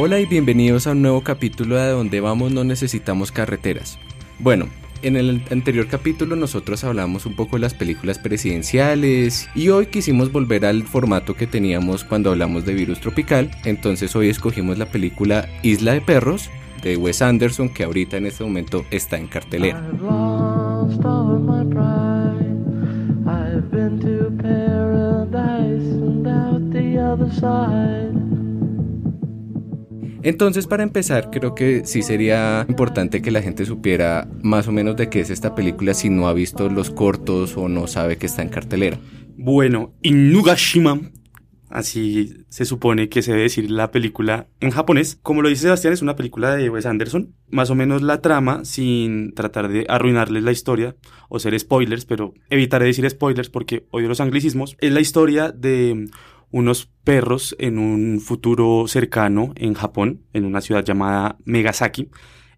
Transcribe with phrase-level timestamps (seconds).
[0.00, 3.98] Hola y bienvenidos a un nuevo capítulo de Donde vamos no necesitamos carreteras.
[4.38, 4.68] Bueno,
[5.02, 10.30] en el anterior capítulo nosotros hablamos un poco de las películas presidenciales y hoy quisimos
[10.30, 15.48] volver al formato que teníamos cuando hablamos de virus tropical, entonces hoy escogimos la película
[15.64, 16.48] Isla de Perros
[16.80, 19.82] de Wes Anderson que ahorita en este momento está en cartelera.
[30.28, 34.94] Entonces, para empezar, creo que sí sería importante que la gente supiera más o menos
[34.94, 38.26] de qué es esta película si no ha visto los cortos o no sabe que
[38.26, 38.98] está en cartelera.
[39.38, 41.00] Bueno, Inugashima,
[41.70, 45.18] así se supone que se debe decir la película en japonés.
[45.22, 47.34] Como lo dice Sebastián, es una película de Wes Anderson.
[47.48, 50.94] Más o menos la trama, sin tratar de arruinarles la historia
[51.30, 56.10] o ser spoilers, pero evitaré decir spoilers porque odio los anglicismos, es la historia de
[56.50, 62.08] unos perros en un futuro cercano en Japón, en una ciudad llamada Megasaki,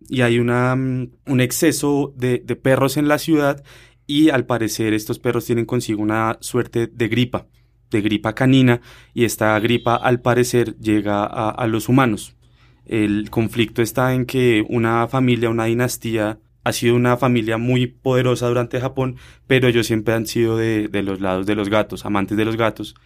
[0.09, 3.63] y hay una, mm, un exceso de, perros en la ciudad
[4.07, 7.47] y al parecer estos perros tienen consigo una suerte de gripa,
[7.91, 8.81] de gripa canina,
[9.15, 12.37] y esta gripa al parecer llega a, los humanos.
[12.87, 18.49] El conflicto está en que una familia, una dinastía, ha sido una familia muy poderosa
[18.49, 22.45] durante Japón, pero ellos siempre han sido de los lados de los gatos, amantes de
[22.45, 22.97] los gatos,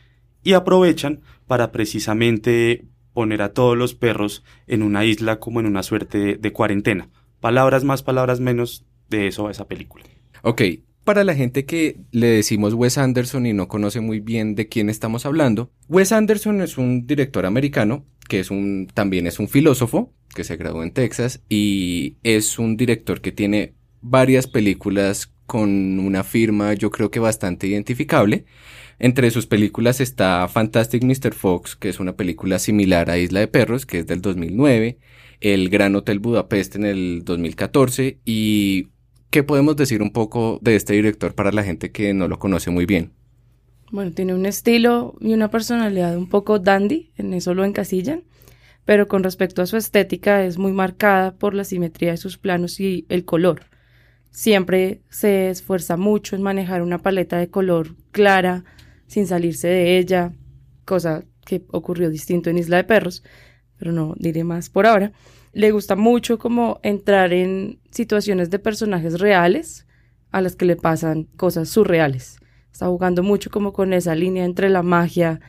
[0.45, 5.83] y aprovechan para precisamente poner a todos los perros en una isla como en una
[5.83, 7.09] suerte de cuarentena.
[7.41, 10.05] Palabras más, palabras menos, de eso a esa película.
[10.42, 10.62] Ok,
[11.05, 14.89] para la gente que le decimos Wes Anderson y no conoce muy bien de quién
[14.89, 20.12] estamos hablando, Wes Anderson es un director americano que es un, también es un filósofo
[20.34, 26.24] que se graduó en Texas y es un director que tiene varias películas con una
[26.24, 28.47] firma yo creo que bastante identificable.
[28.98, 31.34] Entre sus películas está Fantastic Mr.
[31.34, 34.98] Fox, que es una película similar a Isla de Perros, que es del 2009,
[35.40, 38.88] El Gran Hotel Budapest en el 2014 y
[39.30, 42.70] ¿qué podemos decir un poco de este director para la gente que no lo conoce
[42.70, 43.12] muy bien?
[43.90, 48.22] Bueno, tiene un estilo y una personalidad un poco dandy, en eso lo encasillan,
[48.84, 52.80] pero con respecto a su estética es muy marcada por la simetría de sus planos
[52.80, 53.66] y el color.
[54.30, 58.64] Siempre se esfuerza mucho en manejar una paleta de color clara,
[59.07, 60.33] sin salirse de ella,
[60.85, 63.23] cosa que ocurrió distinto en Isla de Perros,
[63.79, 65.13] pero no diré más por ahora.
[65.53, 69.87] Le gusta mucho como entrar en situaciones de personajes reales
[70.31, 72.39] a las que le pasan cosas surreales.
[72.73, 75.41] Está jugando mucho como con esa línea entre la magia,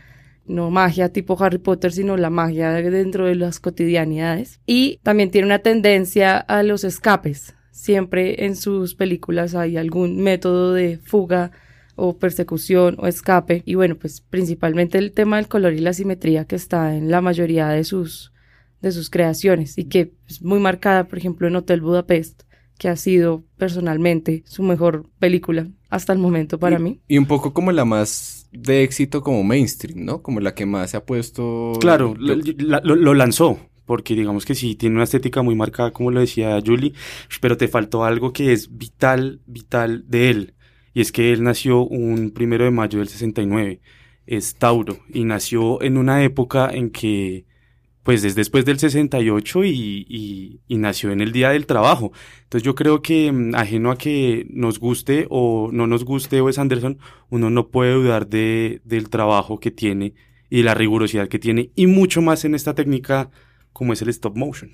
[0.46, 4.60] no magia tipo Harry Potter, sino la magia dentro de las cotidianidades.
[4.68, 7.56] Y también tiene una tendencia a los escapes.
[7.72, 11.52] Siempre en sus películas hay algún método de fuga
[11.96, 13.64] o persecución o escape.
[13.66, 17.22] Y bueno, pues principalmente el tema del color y la simetría que está en la
[17.22, 18.34] mayoría de sus,
[18.82, 22.44] de sus creaciones y que es muy marcada, por ejemplo, en Hotel Budapest,
[22.78, 27.00] que ha sido personalmente su mejor película hasta el momento para mí.
[27.08, 30.22] Y un poco como la más de éxito como mainstream, ¿no?
[30.22, 31.74] Como la que más se ha puesto...
[31.80, 32.36] Claro, lo,
[32.82, 36.94] lo lanzó, porque digamos que sí, tiene una estética muy marcada, como lo decía Julie,
[37.40, 40.55] pero te faltó algo que es vital, vital de él,
[40.96, 43.82] y es que él nació un primero de mayo del 69,
[44.26, 47.46] es Tauro, y nació en una época en que,
[48.02, 52.14] pues es después del 68 y, y, y nació en el Día del Trabajo.
[52.44, 56.60] Entonces yo creo que, mm, ajeno a que nos guste o no nos guste Wes
[56.60, 56.98] Anderson,
[57.30, 60.14] uno no puede dudar de, del trabajo que tiene
[60.50, 63.32] y la rigurosidad que tiene, y mucho más en esta técnica
[63.74, 64.72] como es el stop motion.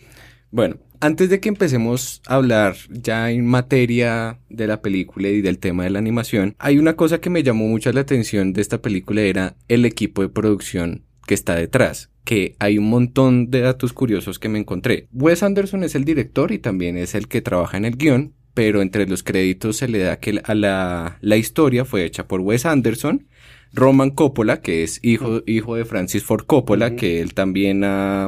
[0.51, 5.59] Bueno, antes de que empecemos a hablar ya en materia de la película y del
[5.59, 8.81] tema de la animación, hay una cosa que me llamó mucho la atención de esta
[8.81, 13.94] película era el equipo de producción que está detrás, que hay un montón de datos
[13.94, 15.07] curiosos que me encontré.
[15.13, 18.81] Wes Anderson es el director y también es el que trabaja en el guion, pero
[18.81, 22.65] entre los créditos se le da que a la, la historia fue hecha por Wes
[22.65, 23.25] Anderson
[23.73, 28.27] Roman Coppola, que es hijo, hijo de Francis Ford Coppola, que él también ha,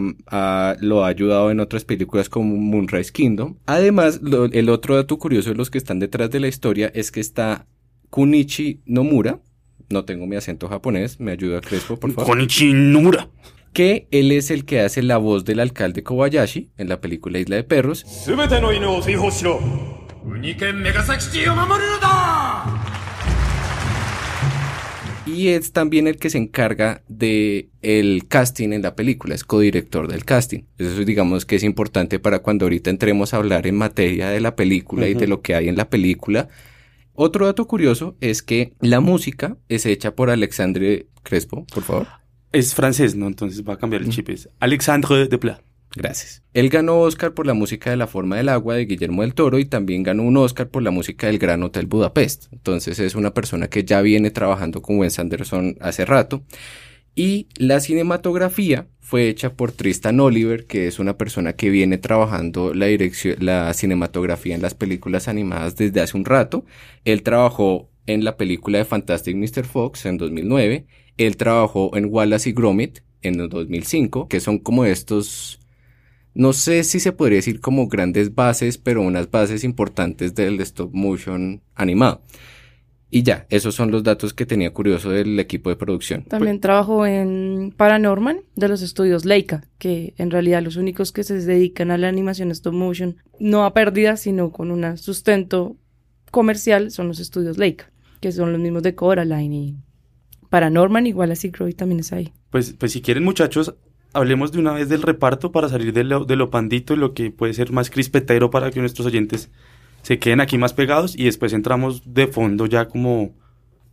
[0.79, 3.57] lo ha ayudado en otras películas como Moonrise Kingdom.
[3.65, 7.19] Además, el otro dato curioso de los que están detrás de la historia es que
[7.19, 7.67] está
[8.09, 9.39] Kunichi Nomura,
[9.89, 12.29] no tengo mi acento japonés, me ayuda Crespo, por favor.
[12.31, 13.29] Kunichi Nomura.
[13.73, 17.55] Que él es el que hace la voz del alcalde Kobayashi en la película Isla
[17.55, 18.05] de Perros.
[25.33, 30.07] Y es también el que se encarga de el casting en la película, es codirector
[30.07, 30.63] del casting.
[30.77, 34.55] Eso digamos que es importante para cuando ahorita entremos a hablar en materia de la
[34.55, 36.47] película y de lo que hay en la película.
[37.13, 42.07] Otro dato curioso es que la música es hecha por Alexandre Crespo, por favor.
[42.51, 43.27] Es francés, ¿no?
[43.27, 44.29] Entonces va a cambiar el chip.
[44.29, 45.61] Es Alexandre Desplat.
[45.95, 46.41] Gracias.
[46.53, 49.59] Él ganó Oscar por la música de La forma del agua de Guillermo del Toro
[49.59, 52.51] y también ganó un Oscar por la música del Gran Hotel Budapest.
[52.51, 56.43] Entonces es una persona que ya viene trabajando con Wes Anderson hace rato.
[57.15, 62.73] Y la cinematografía fue hecha por Tristan Oliver, que es una persona que viene trabajando
[62.73, 66.65] la dirección, la cinematografía en las películas animadas desde hace un rato.
[67.05, 69.63] Él trabajó en la película de Fantastic Mr.
[69.63, 70.87] Fox en 2009.
[71.17, 75.59] Él trabajó en Wallace y Gromit en 2005, que son como estos
[76.33, 80.91] no sé si se podría decir como grandes bases, pero unas bases importantes del stop
[80.93, 82.21] motion animado.
[83.15, 86.23] Y ya, esos son los datos que tenía curioso del equipo de producción.
[86.23, 91.35] También trabajó en Paranorman de los estudios Leica, que en realidad los únicos que se
[91.35, 95.77] dedican a la animación stop motion, no a pérdida, sino con un sustento
[96.31, 99.77] comercial, son los estudios Leica, que son los mismos de Coraline y
[100.49, 102.33] Paranorman, igual así Croy también es ahí.
[102.49, 103.75] Pues, pues si quieren muchachos,
[104.13, 107.13] hablemos de una vez del reparto para salir de lo, de lo pandito y lo
[107.13, 109.51] que puede ser más crispetero para que nuestros oyentes
[110.03, 113.33] se queden aquí más pegados y después entramos de fondo ya como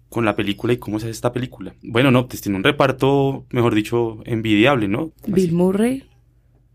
[0.09, 1.75] con la película y cómo se hace esta película.
[1.83, 5.13] Bueno, no, pues tiene un reparto, mejor dicho, envidiable, ¿no?
[5.27, 6.05] Bill Murray.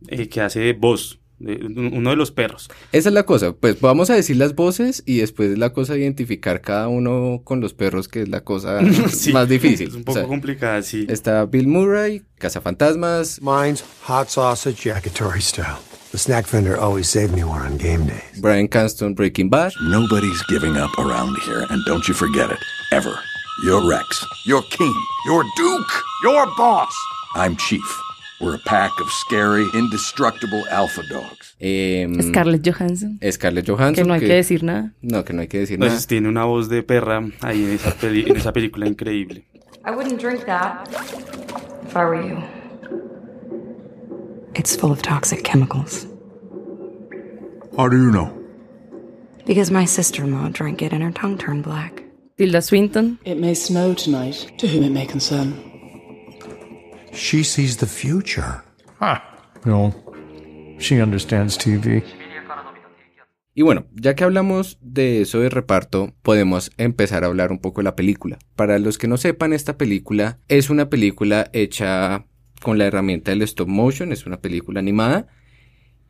[0.08, 2.70] Eh, que hace voz, uno de los perros.
[2.92, 6.00] Esa es la cosa, pues vamos a decir las voces y después la cosa de
[6.00, 8.82] identificar cada uno con los perros, que es la cosa
[9.34, 9.90] más difícil.
[9.90, 11.06] Es un poco complicada, sí.
[11.10, 13.42] Está Bill Murray, Cazafantasmas.
[13.42, 15.78] Mine's hot sausage yakitori style.
[16.12, 18.40] The snack vendor always saved me one on game days.
[18.40, 19.74] Brian Canston, Breaking Bad.
[19.90, 22.60] Nobody's giving up around here, and don't you forget it,
[22.94, 23.20] ever.
[23.66, 24.26] You're Rex.
[24.46, 24.96] You're King.
[25.26, 25.92] You're Duke.
[26.24, 26.94] You're Boss.
[27.36, 27.84] I'm Chief.
[28.42, 31.56] We're a pack of scary, indestructible alpha dogs.
[31.62, 33.20] Eh, Scarlett Johansson.
[33.32, 34.04] Scarlett Johansson.
[34.04, 34.94] Que no hay que, decir nada.
[35.02, 36.06] No, que no hay que decir pues nada.
[36.06, 39.46] tiene una voz de perra ahí en esa, peli en esa película increíble.
[39.86, 40.88] I wouldn't drink that
[41.86, 42.44] if I were you.
[44.56, 46.06] It's full of toxic chemicals.
[47.78, 48.32] How do you know?
[49.46, 52.04] Because my sister-in-law drank it and her tongue turned black.
[52.38, 53.18] Tilda Swinton.
[53.24, 55.75] It may snow tonight, to whom it may concern.
[57.16, 58.62] She sees the future.
[59.00, 59.24] Ah,
[59.64, 59.96] no.
[60.80, 62.04] She understands TV.
[63.54, 67.80] Y bueno, ya que hablamos de eso de reparto, podemos empezar a hablar un poco
[67.80, 68.38] de la película.
[68.58, 72.26] Para los que no sepan, esta película es una película hecha
[72.62, 75.28] con la herramienta del stop motion, es una película animada.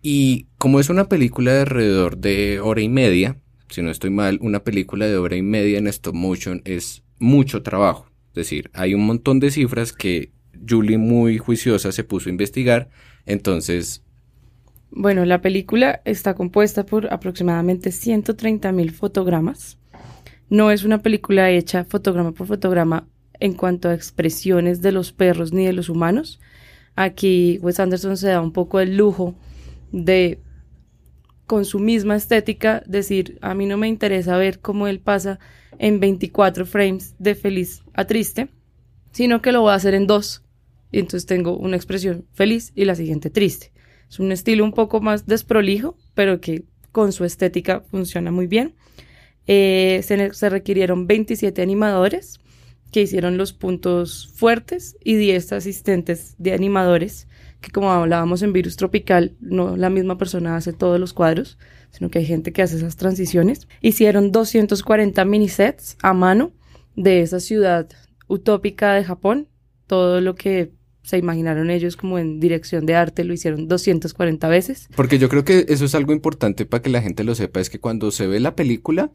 [0.02, 4.40] Y como es una película de alrededor de hora y media, si no estoy mal,
[4.42, 8.10] una película de hora y media en stop motion es mucho trabajo.
[8.30, 10.34] Es decir, hay un montón de cifras que
[10.68, 12.90] Julie muy juiciosa se puso a investigar,
[13.25, 14.04] entonces...
[14.92, 19.78] Bueno, la película está compuesta por aproximadamente 130 mil fotogramas.
[20.50, 23.07] No es una película hecha fotograma por fotograma
[23.40, 26.40] en cuanto a expresiones de los perros ni de los humanos.
[26.96, 29.36] Aquí Wes Anderson se da un poco el lujo
[29.92, 30.40] de,
[31.46, 35.40] con su misma estética, decir, a mí no me interesa ver cómo él pasa
[35.78, 38.48] en 24 frames de feliz a triste,
[39.12, 40.44] sino que lo voy a hacer en dos
[40.95, 43.73] y entonces tengo una expresión feliz y la siguiente triste.
[44.09, 48.75] Es un estilo un poco más desprolijo, pero que con su estética funciona muy bien.
[49.45, 52.40] Eh, se, se, requirieron 27 animadores
[52.94, 57.28] que hicieron los puntos fuertes y 10 asistentes de animadores,
[57.59, 61.57] que como hablábamos en Virus Tropical, no la misma persona hace todos los cuadros,
[61.92, 63.68] sino que hay gente que hace esas transiciones.
[63.81, 66.54] Hicieron 240 minisets a mano
[66.95, 67.90] de esa ciudad
[68.30, 69.49] utópica de Japón,
[69.87, 70.71] todo lo que
[71.06, 74.90] se imaginaron ellos como en dirección de arte, lo hicieron 240 veces.
[74.95, 77.69] Porque yo creo que eso es algo importante para que la gente lo sepa, es
[77.69, 79.12] que cuando se ve la película,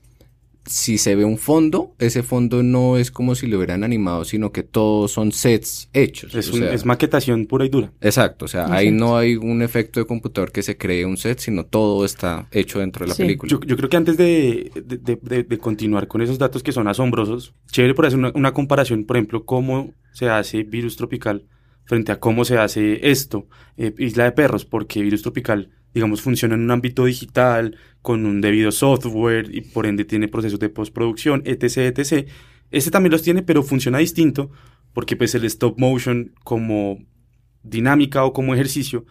[0.67, 4.53] si se ve un fondo, ese fondo no es como si lo hubieran animado, sino
[4.53, 6.33] que todos son sets hechos.
[6.35, 7.93] Es, un, sea, es maquetación pura y dura.
[8.01, 8.79] Exacto, o sea, exacto.
[8.79, 12.47] ahí no hay un efecto de computador que se cree un set, sino todo está
[12.53, 13.23] hecho dentro de la sí.
[13.23, 13.51] película.
[13.51, 16.87] Yo, yo, creo que antes de, de, de, de, continuar con esos datos que son
[16.87, 21.47] asombrosos, chévere por hacer una, una comparación, por ejemplo, cómo se hace Virus Tropical
[21.85, 26.55] frente a cómo se hace esto, eh, Isla de Perros, porque Virus Tropical, digamos, funciona
[26.55, 31.43] en un ámbito digital, con un debido software y por ende tiene procesos de postproducción,
[31.45, 32.29] etc, etc.
[32.71, 34.51] Este también los tiene, pero funciona distinto,
[34.93, 36.99] porque pues el stop motion como
[37.63, 39.05] dinámica o como ejercicio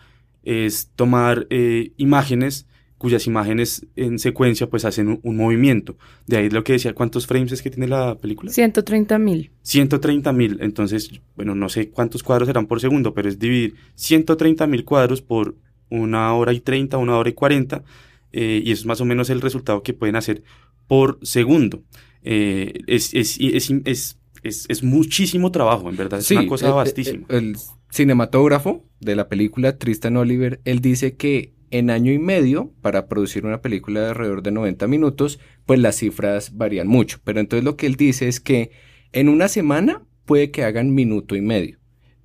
[0.43, 2.68] es tomar eh, imágenes
[2.99, 5.97] cuyas imágenes en secuencia pues hacen un, un, movimiento.
[6.27, 8.51] De ahí lo que decía, ¿cuántos frames es que tiene la película?
[8.51, 9.51] 130 mil.
[9.63, 14.67] 130 mil, entonces, bueno, no sé cuántos cuadros serán por segundo, pero es dividir 130
[14.67, 15.55] mil cuadros por
[15.89, 17.83] una hora y 30, una hora y 40,
[18.31, 20.43] eh, y eso es más o menos el resultado que pueden hacer
[20.85, 21.81] por segundo.
[22.21, 26.19] Eh, es, es, es, es es, es muchísimo trabajo, en verdad.
[26.19, 27.25] Es Sí, una cosa el- vastísima.
[27.29, 27.55] El, el
[27.91, 33.45] cinematógrafo de la película Tristan Oliver, él dice que en año y medio, para producir
[33.45, 37.19] una película de alrededor de 90 minutos, pues las cifras varían mucho.
[37.23, 38.71] Pero entonces lo que él dice es que
[39.13, 41.77] en una semana puede que hagan minuto y medio,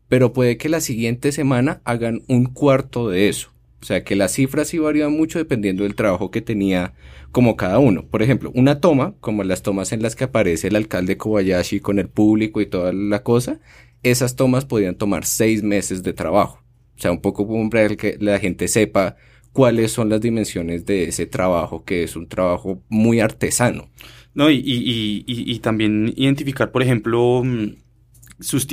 [0.09, 3.51] pero puede que la siguiente semana hagan un cuarto de eso.
[3.81, 6.95] O sea que las cifras sí varían mucho dependiendo del trabajo que tenía
[7.33, 8.07] como cada uno.
[8.07, 11.99] Por ejemplo, una toma, como las tomas en las que aparece el alcalde Kobayashi con
[11.99, 13.61] el público y toda la cosa,
[14.03, 16.63] esas tomas podían tomar seis meses de trabajo.
[16.97, 19.17] O sea, un poco como para que la gente sepa
[19.55, 23.89] cuáles son las dimensiones de ese trabajo, que es un trabajo muy artesano.
[24.35, 27.77] No, y, y, y, también identificar, por ejemplo, mm,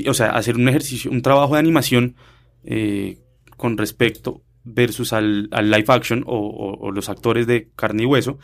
[0.07, 2.15] o sea, hacer un ejercicio, un trabajo de animación
[2.63, 3.19] eh,
[3.57, 8.39] con respecto versus al, al live action o los actores de carne y hueso.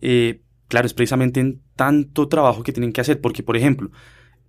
[0.00, 3.90] eh, claro, es precisamente en tanto trabajo que tienen que hacer, porque, por ejemplo,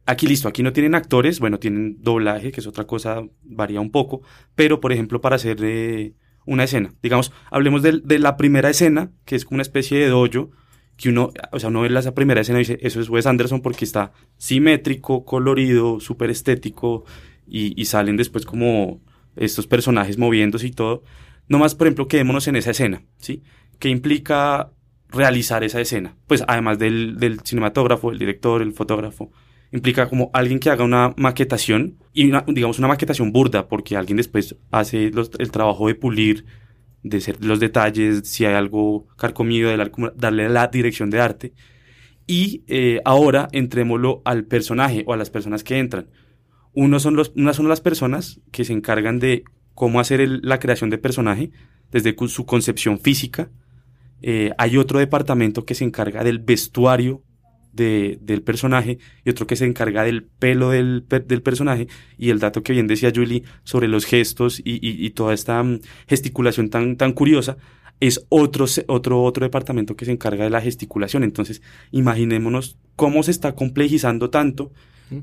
[0.05, 3.91] aquí listo, aquí no tienen actores, bueno, tienen doblaje, que es otra cosa, varía un
[3.91, 4.21] poco,
[4.55, 6.13] pero, por ejemplo, para hacer eh,
[6.45, 10.07] una escena, digamos, hablemos del- de, la primera escena, que es como una especie de
[10.07, 10.51] dojo,
[10.97, 13.61] que uno, o sea, uno ve esa primera escena y dice, eso es Wes Anderson
[13.61, 17.05] porque está simétrico, colorido, súper estético
[17.47, 19.01] y, y salen después como
[19.35, 21.03] estos personajes moviéndose y todo.
[21.47, 23.41] Nomás, por ejemplo, quedémonos en esa escena, ¿sí?
[23.79, 24.71] ¿Qué implica
[25.09, 26.15] realizar esa escena?
[26.27, 29.31] Pues además del, del cinematógrafo, el director, el fotógrafo,
[29.73, 34.55] implica como alguien que haga una maquetación y digamos una maquetación burda porque alguien después
[34.69, 36.45] hace el trabajo de pulir
[37.01, 41.53] de ser los detalles, si hay algo carcomido, de darle la dirección de arte.
[42.27, 46.07] Y eh, ahora entrémoslo al personaje o a las personas que entran.
[46.73, 50.91] Uno son los, unas son las personas que se encargan de cómo hacer la creación
[50.91, 51.51] de personaje,
[51.91, 53.51] desde su concepción física.
[54.21, 57.23] Eh, hay otro departamento que se encarga del vestuario
[57.73, 61.87] de- del personaje y otro que se encarga del pelo del, del personaje
[62.17, 65.61] y el dato que bien decía Julie sobre los gestos y, y- y toda esta
[65.63, 67.57] mm, gesticulación tan, tan curiosa
[67.99, 71.23] es otro, otro, otro departamento que se encarga de la gesticulación.
[71.23, 71.61] Entonces,
[71.91, 74.71] imaginémonos cómo se está complejizando tanto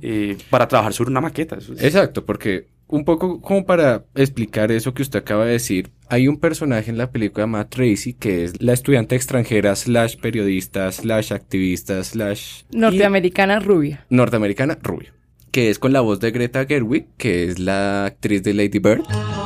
[0.02, 1.56] eh, para trabajar sobre una maqueta.
[1.56, 5.90] Eso es- Exacto, porque un poco como para explicar eso que usted acaba de decir,
[6.08, 10.90] hay un personaje en la película llamada Tracy que es la estudiante extranjera slash periodista
[10.90, 14.04] slash activista slash Norteamericana rubia.
[14.10, 15.12] norteamericana rubia,
[15.52, 19.02] que es con la voz de Greta Gerwig, que es la actriz de Lady Bird.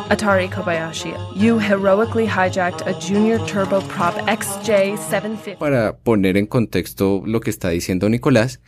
[0.09, 5.59] Atari Kobayashi, you heroically hijacked a Junior Turboprop XJ750.
[5.59, 8.61] Para poner en contexto lo que está diciendo Nicolás,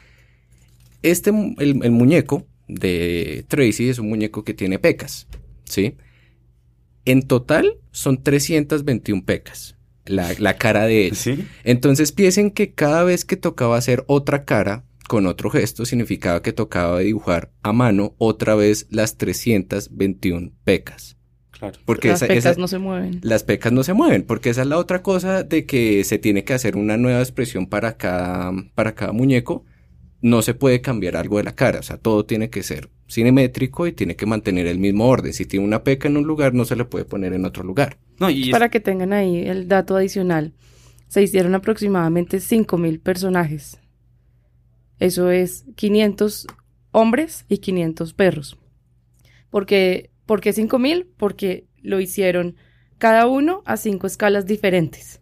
[1.11, 5.27] este, el, el muñeco de Tracy es un muñeco que tiene pecas,
[5.65, 5.95] ¿sí?
[7.05, 11.17] En total son 321 pecas, la, la cara de él.
[11.17, 11.45] ¿Sí?
[11.65, 16.53] Entonces piensen que cada vez que tocaba hacer otra cara con otro gesto significaba que
[16.53, 21.17] tocaba dibujar a mano otra vez las 321 pecas.
[21.53, 21.79] Claro.
[21.87, 23.21] Porque Las esa- pecas esa- no se mueven.
[23.23, 26.45] las pecas no se mueven, porque esa es la otra cosa de que se tiene
[26.45, 29.65] que hacer una nueva expresión para cada, para cada muñeco.
[30.23, 33.87] No se puede cambiar algo de la cara, o sea, todo tiene que ser cinemétrico
[33.87, 35.33] y tiene que mantener el mismo orden.
[35.33, 37.99] Si tiene una peca en un lugar, no se le puede poner en otro lugar.
[38.19, 40.53] No, y es- Para que tengan ahí el dato adicional,
[41.09, 43.79] se hicieron aproximadamente 5.000 personajes.
[44.99, 46.47] Eso es 500
[46.91, 48.59] hombres y 500 perros.
[49.51, 51.07] Porque, ¿Por qué 5.000?
[51.17, 52.57] Porque lo hicieron
[52.99, 55.21] cada uno a cinco escalas diferentes.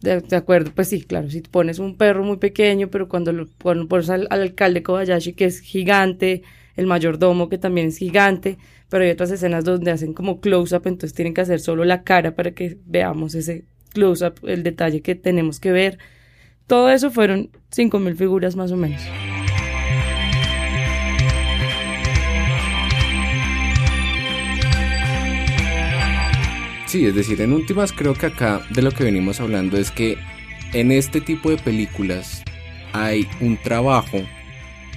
[0.00, 3.86] De, acuerdo, pues sí, claro, si pones un perro muy pequeño, pero cuando lo cuando
[3.86, 6.42] pones al, al alcalde Kobayashi, que es gigante,
[6.76, 8.56] el mayordomo, que también es gigante,
[8.88, 12.34] pero hay otras escenas donde hacen como close-up, entonces tienen que hacer solo la cara
[12.34, 15.98] para que veamos ese close-up, el detalle que tenemos que ver.
[16.66, 19.02] Todo eso fueron 5.000 figuras más o menos.
[26.90, 30.18] Sí, es decir, en últimas creo que acá de lo que venimos hablando es que
[30.72, 32.42] en este tipo de películas
[32.92, 34.18] hay un trabajo.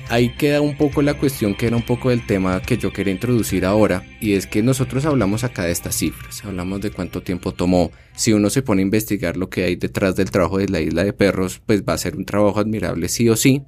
[0.10, 3.14] Ahí queda un poco la cuestión que era un poco del tema que yo quería
[3.14, 7.54] introducir ahora y es que nosotros hablamos acá de estas cifras, hablamos de cuánto tiempo
[7.54, 7.92] tomó.
[8.16, 11.04] Si uno se pone a investigar lo que hay detrás del trabajo de la isla
[11.04, 13.66] de perros, pues va a ser un trabajo admirable sí o sí.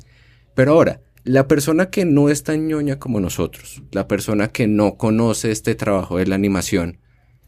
[0.55, 4.98] Pero ahora, la persona que no es tan ñoña como nosotros, la persona que no
[4.98, 6.98] conoce este trabajo de la animación,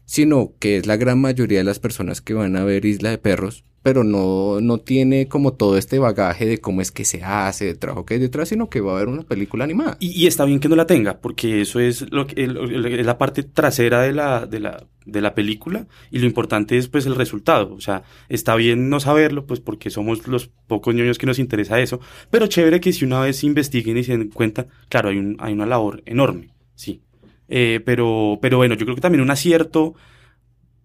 [0.08, 3.18] sino que es la gran mayoría de las personas que van a ver Isla de
[3.18, 7.66] Perros, pero no, no tiene como todo este bagaje de cómo es que se hace,
[7.66, 9.98] de trabajo que hay detrás, sino que va a haber una película animada.
[10.00, 14.00] Y, está bien que no la tenga, porque eso es lo que, la parte trasera
[14.00, 17.74] de la, de, la, de la película y lo importante es pues el resultado.
[17.74, 21.80] O sea, está bien no saberlo, pues porque somos los pocos niños que nos interesa
[21.80, 22.00] eso,
[22.30, 25.52] pero chévere que si una vez investiguen y se den cuenta, claro, hay, un, hay
[25.52, 27.02] una labor enorme, sí.
[27.48, 29.94] Eh, pero, pero bueno, yo creo que también un acierto,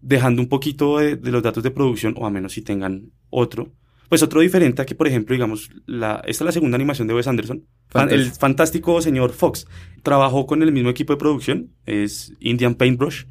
[0.01, 3.73] dejando un poquito de, los datos de producción, o a menos si tengan otro,
[4.09, 7.13] pues otro diferente a que, por ejemplo, digamos, la, esta es la segunda animación de
[7.13, 7.65] Wes Anderson,
[8.09, 9.67] el fantástico señor Fox.
[10.03, 13.25] Trabajó con el mismo equipo de producción, es Indian Paintbrush,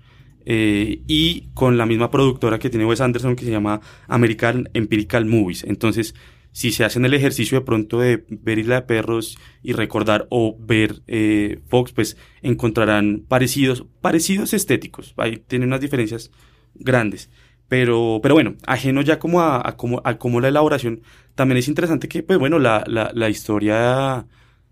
[0.44, 5.24] eh, y con la misma productora que tiene Wes Anderson, que se llama American Empirical
[5.24, 5.64] Movies.
[5.64, 6.14] Entonces,
[6.52, 10.56] si se hacen el ejercicio de pronto de ver Isla de Perros y recordar o
[10.58, 15.14] ver eh, Fox, pues encontrarán parecidos, parecidos estéticos.
[15.16, 16.30] Ahí tienen unas diferencias
[16.74, 17.30] grandes.
[17.68, 21.00] Pero, pero bueno, ajeno ya como a, a, como, a como la elaboración,
[21.34, 24.26] también es interesante que, pues bueno, la, la, la historia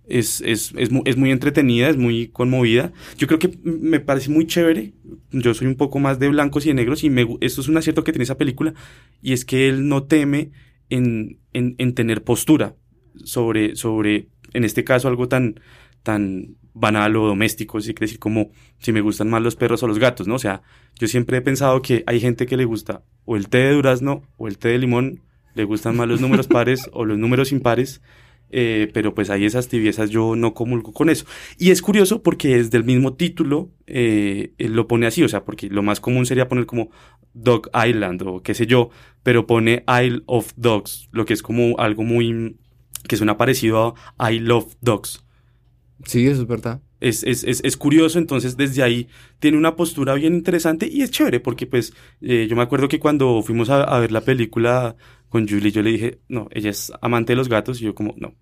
[0.07, 2.93] es, es, es, muy, es, muy, entretenida, es muy conmovida.
[3.17, 4.93] Yo creo que me parece muy chévere.
[5.31, 7.79] Yo soy un poco más de blancos y de negros y me, esto es un
[7.79, 8.75] acierto que tiene esa película
[9.23, 10.51] y es que él no teme
[10.91, 12.75] en, en, en, tener postura
[13.25, 15.61] sobre, sobre, en este caso, algo tan,
[16.03, 19.99] tan banal o doméstico, si decir como si me gustan más los perros o los
[19.99, 20.35] gatos, ¿no?
[20.35, 20.63] O sea,
[20.99, 24.23] yo siempre he pensado que hay gente que le gusta o el té de durazno
[24.37, 25.23] o el té de limón,
[25.55, 28.01] le gustan más los números pares o los números impares,
[28.51, 31.25] eh, pero pues hay esas tibiezas, yo no comulgo con eso.
[31.59, 35.69] Y es curioso porque es del mismo título, eh, lo pone así, o sea, porque
[35.69, 36.91] lo más común sería poner como
[37.33, 38.91] Dog Island o qué sé yo,
[39.23, 42.57] pero pone Isle of Dogs, lo que es como algo muy,
[43.09, 45.25] que suena parecido a I Love Dogs.
[46.05, 46.81] Sí, eso es verdad.
[47.01, 51.11] Es, es, es, es, curioso, entonces desde ahí tiene una postura bien interesante y es
[51.11, 54.97] chévere porque pues eh, yo me acuerdo que cuando fuimos a, ver la película
[55.31, 58.15] con Julie yo le dije, no, ella es amante de los gatos y yo como,
[58.19, 58.35] no,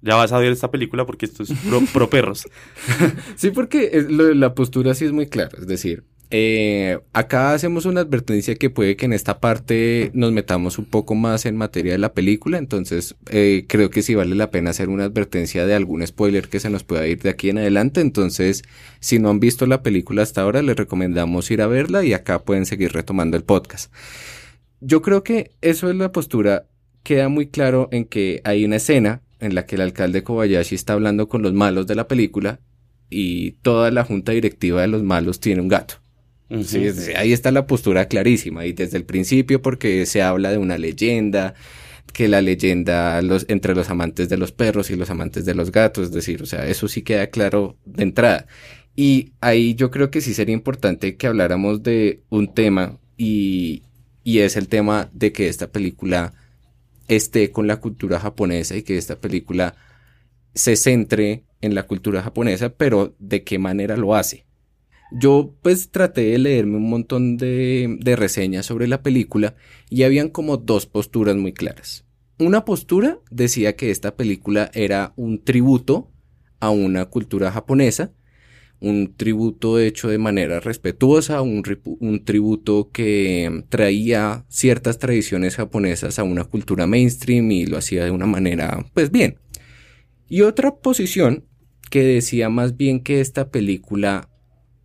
[0.00, 1.52] ya, vas a ver esta película porque esto es
[1.92, 2.48] pro, perros.
[3.36, 8.56] sí, porque la postura sí es muy clara, es decir, eh, acá hacemos una advertencia
[8.56, 12.14] que puede que en esta parte nos metamos un poco más en materia de la
[12.14, 16.48] película, entonces eh, creo que sí vale la pena hacer una advertencia de algún spoiler
[16.48, 18.64] que se nos pueda ir de aquí en adelante, entonces
[18.98, 22.40] si no han visto la película hasta ahora les recomendamos ir a verla y acá
[22.40, 23.92] pueden seguir retomando el podcast.
[24.80, 26.66] Yo creo que eso es la postura,
[27.04, 30.94] queda muy claro en que hay una escena en la que el alcalde Kobayashi está
[30.94, 32.58] hablando con los malos de la película
[33.08, 36.00] y toda la junta directiva de los malos tiene un gato
[37.16, 41.54] ahí está la postura clarísima y desde el principio porque se habla de una leyenda,
[42.12, 45.70] que la leyenda los, entre los amantes de los perros y los amantes de los
[45.72, 48.46] gatos, es decir, o sea, eso sí queda claro de entrada.
[48.94, 53.82] Y ahí yo creo que sí sería importante que habláramos de un tema y,
[54.24, 56.32] y es el tema de que esta película
[57.08, 59.76] esté con la cultura japonesa y que esta película
[60.54, 64.45] se centre en la cultura japonesa, pero de qué manera lo hace.
[65.12, 69.54] Yo pues traté de leerme un montón de, reseñas sobre la película
[69.88, 72.04] y habían como dos posturas muy claras.
[72.38, 76.10] Una postura decía que esta película era un tributo
[76.60, 78.12] a una cultura japonesa,
[78.78, 81.62] un tributo hecho de manera respetuosa, un,
[82.00, 88.10] un, tributo que traía ciertas tradiciones japonesas a una cultura mainstream y lo hacía de
[88.10, 89.38] una manera, pues bien.
[90.28, 91.46] Y otra posición
[91.90, 94.28] que decía más bien que esta película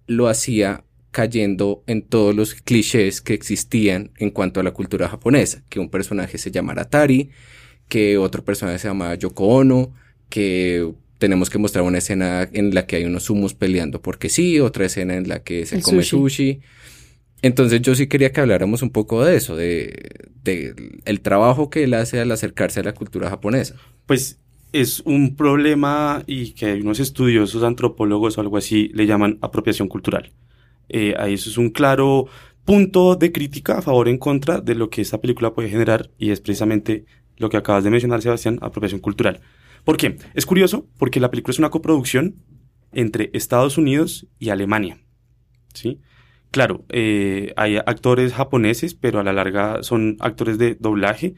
[0.07, 5.63] lo hacía cayendo en todos los clichés que existían en cuanto a la cultura japonesa,
[5.69, 7.29] que un personaje se llamara Tari,
[7.89, 9.93] que otro personaje se llama Yoko Ono,
[10.29, 14.59] que tenemos que mostrar una escena en la que hay unos sumos peleando porque sí,
[14.59, 16.61] otra escena en la que se come sushi.
[17.43, 21.83] Entonces yo sí quería que habláramos un poco de eso, de, de el trabajo que
[21.83, 23.75] él hace al acercarse a la cultura japonesa.
[24.05, 24.39] Pues
[24.71, 29.87] es un problema y que hay unos estudiosos antropólogos o algo así le llaman apropiación
[29.87, 30.31] cultural.
[30.89, 32.27] Eh, ahí eso es un claro
[32.65, 36.09] punto de crítica a favor o en contra de lo que esta película puede generar
[36.17, 37.05] y es precisamente
[37.37, 39.41] lo que acabas de mencionar, Sebastián, apropiación cultural.
[39.83, 40.17] ¿Por qué?
[40.33, 42.35] Es curioso porque la película es una coproducción
[42.93, 44.99] entre Estados Unidos y Alemania.
[45.73, 45.99] ¿Sí?
[46.51, 51.35] Claro, eh, hay actores japoneses, pero a la larga son actores de doblaje,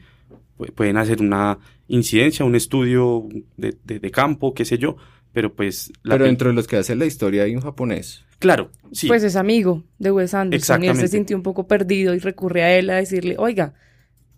[0.74, 4.96] pueden hacer una incidencia, un estudio de, de, campo, qué sé yo,
[5.32, 5.92] pero pues...
[6.02, 8.24] pero dentro de los que hacen la historia hay un japonés.
[8.38, 9.08] Claro, sí.
[9.08, 12.62] Pues es amigo de Wes Anderson y él se sintió un poco perdido y recurre
[12.62, 13.74] a él a decirle, oiga,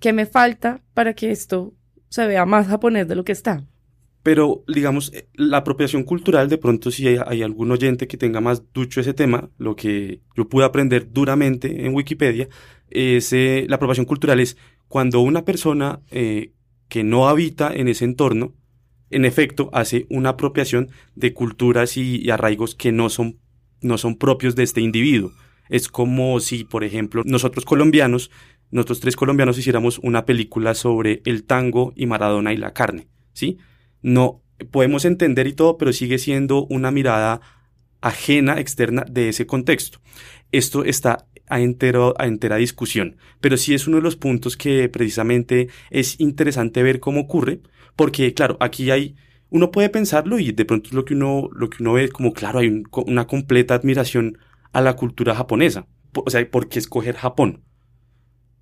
[0.01, 1.75] ¿qué me falta para que esto
[2.09, 3.65] se vea más japonés de lo que está?
[4.27, 8.73] Pero, digamos, eh, la apropiación cultural, de pronto si hay, algún oyente que tenga más
[8.73, 12.49] ducho ese tema, lo que yo pude aprender duramente en Wikipedia,
[12.91, 14.57] es, eh, la apropiación cultural es
[14.89, 16.53] cuando una persona eh,
[16.89, 18.55] que no habita en ese entorno,
[19.11, 23.39] en efecto, hace una apropiación de culturas y, arraigos que no son,
[23.81, 25.33] no son propios de este individuo.
[25.69, 28.31] Es como si, por ejemplo, nosotros colombianos,
[28.71, 33.59] nosotros tres colombianos hiciéramos una película sobre el tango y Maradona y la carne, ¿sí?
[34.03, 37.41] No podemos entender y todo, pero sigue siendo una mirada
[38.01, 40.01] ajena, externa de ese contexto.
[40.53, 44.89] Esto está a, entero, a entera discusión, pero sí es uno de los puntos que
[44.89, 47.61] precisamente es interesante ver cómo ocurre,
[47.97, 49.17] porque claro, aquí hay,
[49.51, 52.59] uno puede pensarlo y de pronto lo que uno, lo que uno ve como, claro,
[52.59, 54.39] hay una completa admiración
[54.73, 55.87] a la cultura japonesa.
[56.13, 57.63] O sea, ¿por qué escoger Japón?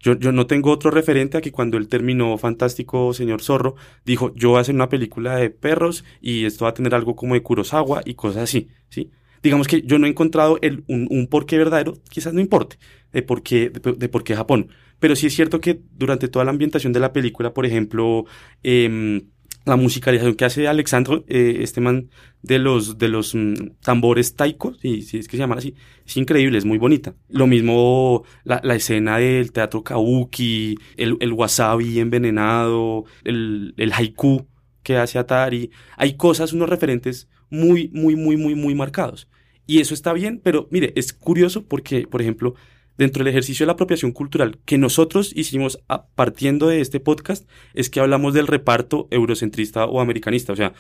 [0.00, 4.34] Yo, yo, no tengo otro referente a que cuando él terminó Fantástico Señor Zorro, dijo,
[4.34, 7.34] yo voy a hacer una película de perros y esto va a tener algo como
[7.34, 9.10] de Kurosawa y cosas así, ¿sí?
[9.44, 12.78] Digamos que yo no he encontrado el, un, un porqué verdadero, quizás no importe,
[13.12, 14.70] de por, qué, de, por qué Japón.
[14.98, 18.24] Pero sí es cierto que durante toda la ambientación de la película, por ejemplo,
[18.62, 19.22] eh,
[19.64, 22.10] la musicalización que hace Alexandro, eh, este man
[22.42, 25.74] de los, de los mm, tambores taiko, si, si es que se llaman así,
[26.06, 27.14] es increíble, es muy bonita.
[27.28, 34.46] Lo mismo la, la escena del teatro kabuki, el, el wasabi envenenado, el, el haiku
[34.82, 35.70] que hace Atari.
[35.96, 39.28] Hay cosas, unos referentes muy, muy, muy, muy, muy marcados.
[39.66, 42.54] Y eso está bien, pero mire, es curioso porque, por ejemplo,
[42.98, 45.82] dentro del ejercicio de la apropiación cultural que nosotros hicimos
[46.14, 50.52] partiendo de este podcast es que hablamos del reparto eurocentrista o americanista.
[50.52, 50.74] O sea,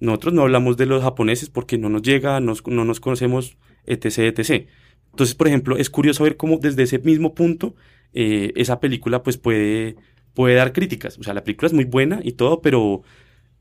[0.00, 4.68] nosotros no hablamos de los japoneses porque no nos llega, no nos conocemos, etc., etc.
[5.10, 7.74] Entonces, por ejemplo, es curioso ver cómo desde ese mismo punto
[8.12, 9.96] eh, esa película pues puede,
[10.34, 11.18] puede dar críticas.
[11.18, 13.02] O sea, la película es muy buena y todo, pero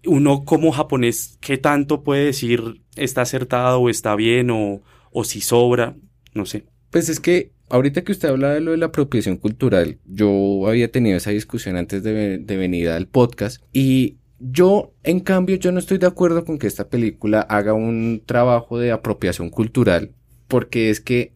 [0.07, 5.41] uno como japonés, ¿qué tanto puede decir está acertado o está bien o, o si
[5.41, 5.95] sobra?
[6.33, 6.65] No sé.
[6.91, 10.91] Pues es que ahorita que usted habla de lo de la apropiación cultural, yo había
[10.91, 15.79] tenido esa discusión antes de, de venir al podcast y yo, en cambio, yo no
[15.79, 20.11] estoy de acuerdo con que esta película haga un trabajo de apropiación cultural,
[20.47, 21.33] porque es que,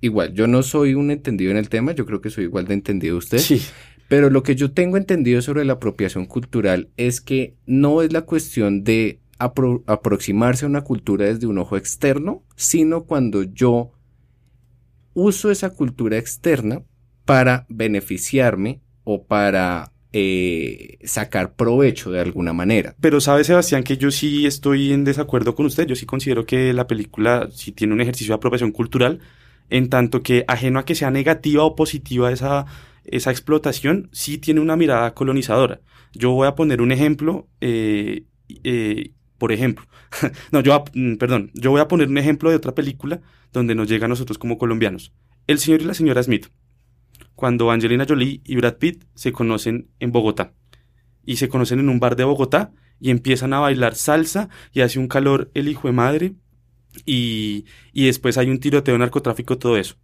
[0.00, 2.74] igual, yo no soy un entendido en el tema, yo creo que soy igual de
[2.74, 3.38] entendido usted.
[3.38, 3.62] Sí.
[4.08, 8.22] Pero lo que yo tengo entendido sobre la apropiación cultural es que no es la
[8.22, 13.92] cuestión de aproximarse a una cultura desde un ojo externo, sino cuando yo
[15.12, 16.82] uso esa cultura externa
[17.24, 22.94] para beneficiarme o para eh, sacar provecho de alguna manera.
[23.00, 26.72] Pero sabe Sebastián que yo sí estoy en desacuerdo con usted, yo sí considero que
[26.72, 29.20] la película sí tiene un ejercicio de apropiación cultural,
[29.68, 32.66] en tanto que ajeno a que sea negativa o positiva esa,
[33.08, 35.80] esa explotación, sí tiene una mirada colonizadora.
[36.12, 38.24] Yo voy a poner un ejemplo, eh,
[38.64, 39.86] eh, por ejemplo,
[40.52, 43.20] no, yo, mm, perdón, yo voy a poner un ejemplo de otra película
[43.52, 45.12] donde nos llega a nosotros como colombianos.
[45.46, 46.48] El señor y la señora Smith,
[47.34, 50.54] cuando Angelina Jolie y Brad Pitt se conocen en Bogotá.
[51.24, 54.98] Y se conocen en un bar de Bogotá y empiezan a bailar salsa y hace
[54.98, 56.34] un calor el hijo de madre
[57.04, 59.96] y, y después hay un tiroteo, narcotráfico, todo eso.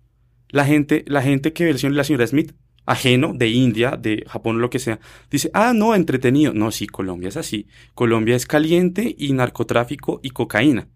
[0.49, 2.53] La gente, la gente que ve el señor y la señora Smith,
[2.87, 6.53] ajeno de India, de Japón, lo que sea, dice, ah, no, entretenido.
[6.53, 7.67] No, sí, Colombia es así.
[7.95, 10.89] Colombia es caliente y narcotráfico y cocaína.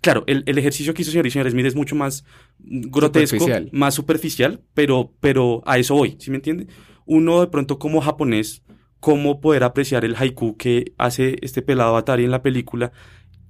[0.00, 2.26] Claro, el, ejercicio que hizo señor y señor Smith es mucho más
[2.58, 6.66] grotesco, más superficial, pero, pero a eso voy, ¿sí me entiende?
[7.06, 8.62] Uno de pronto como japonés,
[9.00, 12.92] cómo poder apreciar el haiku que hace este pelado Atari en la película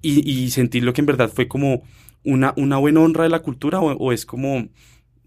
[0.01, 1.83] y, sentir lo que en verdad fue como
[2.25, 4.69] una, una buena honra de la cultura o, es como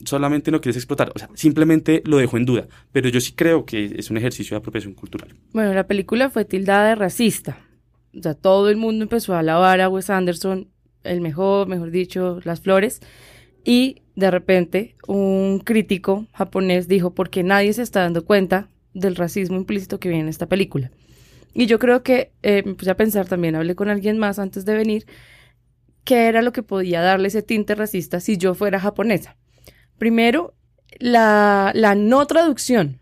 [0.05, 3.65] solamente no quieres explotar, o sea, simplemente lo dejo en duda, pero yo sí creo
[3.65, 5.33] que es un ejercicio de apropiación cultural.
[5.53, 7.59] Bueno, la película fue tildada de racista,
[8.17, 10.69] o sea, todo el mundo empezó a alabar a Wes Anderson
[11.03, 13.01] el mejor, mejor dicho, las flores.
[13.63, 19.57] Y de repente un crítico japonés dijo, porque nadie se está dando cuenta del racismo
[19.57, 20.91] implícito que viene en esta película.
[21.53, 24.65] Y yo creo que eh, me puse a pensar también, hablé con alguien más antes
[24.65, 25.05] de venir,
[26.03, 29.35] qué era lo que podía darle ese tinte racista si yo fuera japonesa.
[29.97, 30.53] Primero,
[30.99, 33.01] la, la no traducción.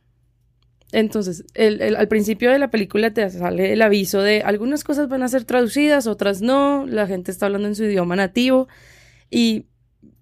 [0.91, 5.27] Entonces, al principio de la película te sale el aviso de algunas cosas van a
[5.27, 8.69] ser traducidas, otras no, la gente está hablando en su idioma nativo
[9.29, 9.65] y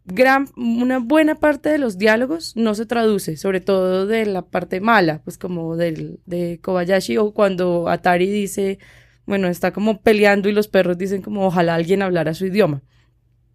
[0.06, 4.82] gran, una buena parte de los diálogos no se traduce, sobre todo de la parte
[4.82, 8.80] mala, pues como del, de Kobayashi o cuando Atari dice,
[9.26, 12.82] bueno, está como peleando y los perros dicen como ojalá alguien hablara su idioma.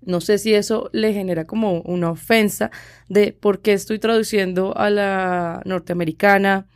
[0.01, 2.71] No sé si eso le genera como una ofensa
[3.09, 6.67] de por qué estoy traduciendo a la norteamericana,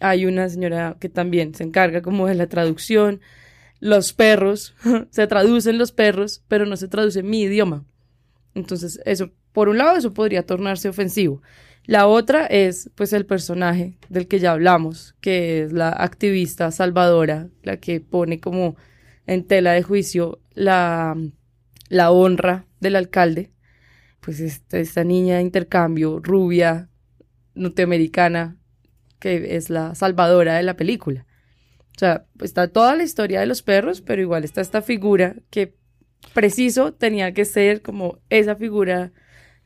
[0.00, 3.20] hay una señora que también se encarga como de la traducción.
[3.78, 4.74] los perros,
[5.10, 7.84] se traducen los perros, pero no se traduce mi idioma.
[8.54, 11.42] Entonces, eso, por un lado, eso podría tornarse ofensivo.
[11.84, 17.48] La otra es, pues, el personaje del que ya hablamos, que es la activista salvadora,
[17.62, 18.76] la que pone como
[19.26, 21.16] en tela de juicio la,
[21.88, 23.50] la honra del alcalde.
[24.20, 26.88] Pues esta, esta niña de intercambio, rubia,
[27.54, 28.56] norteamericana,
[29.18, 31.26] que es la salvadora de la película.
[31.96, 35.74] O sea, está toda la historia de los perros, pero igual está esta figura que
[36.34, 39.12] preciso tenía que ser como esa figura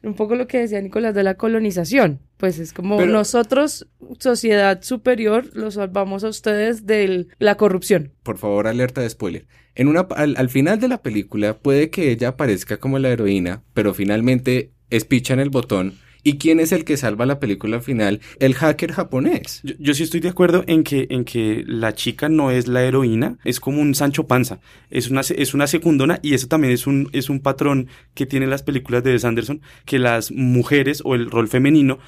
[0.03, 2.21] un poco lo que decía Nicolás de la colonización.
[2.37, 3.87] Pues es como nosotros,
[4.19, 8.13] sociedad superior, los salvamos a ustedes de la corrupción.
[8.23, 9.47] Por favor, alerta de spoiler.
[9.75, 13.95] En una, al, final de la película puede que ella aparezca como la heroína, pero
[13.95, 18.21] finalmente es picha en el botón ¿Y quién es el que salva la película final?
[18.39, 19.63] El hacker japonés.
[19.79, 23.39] Yo, sí estoy de acuerdo en que, en que la chica no es la heroína,
[23.45, 27.09] es como un Sancho Panza, es una, es una secundona y eso también es un,
[27.13, 31.31] es un patrón que tienen las películas de Wes Anderson, que las mujeres o el
[31.31, 31.99] rol femenino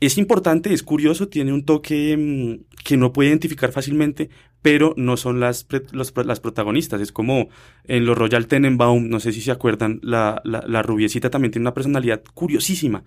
[0.00, 4.30] es importante, es curioso, tiene un toque mm, que no puede identificar fácilmente,
[4.60, 7.00] pero no son las, las protagonistas.
[7.00, 7.48] Es como
[7.84, 11.62] en los Royal Tenenbaum, no sé si se acuerdan, la, la, la rubiecita también tiene
[11.64, 13.04] una personalidad curiosísima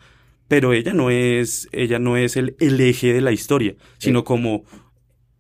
[0.48, 4.64] pero ella no es, ella no es el, eje de la historia, sino como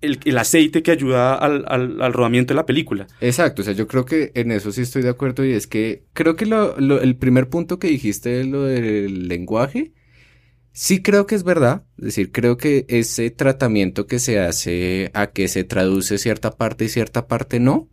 [0.01, 3.07] el, el, aceite que ayuda al, al, al, rodamiento de la película.
[3.21, 6.05] Exacto, o sea, yo creo que en eso sí estoy de acuerdo y es que
[6.13, 9.93] creo que lo, lo, el primer punto que dijiste, lo del lenguaje,
[10.71, 15.27] sí creo que es verdad, es decir, creo que ese tratamiento que se hace a
[15.27, 17.89] que se traduce cierta parte y cierta parte no,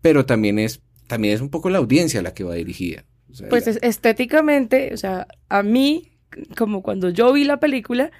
[0.00, 3.04] pero también es, también es un poco la audiencia la que va dirigida.
[3.50, 6.13] pues estéticamente, o sea, a mí
[6.56, 8.10] como cuando yo vi la película,